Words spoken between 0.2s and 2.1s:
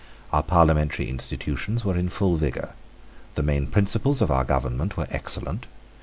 Our parliamentary institutions were in